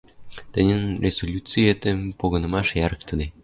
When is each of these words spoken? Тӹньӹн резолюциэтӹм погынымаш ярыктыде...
Тӹньӹн 0.53 0.83
резолюциэтӹм 1.03 1.99
погынымаш 2.19 2.67
ярыктыде... 2.85 3.27